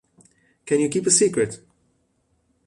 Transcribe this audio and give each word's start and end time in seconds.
Can 0.65 0.79
you 0.79 0.89
keep 0.89 1.05
a 1.05 1.11
secret? 1.11 1.59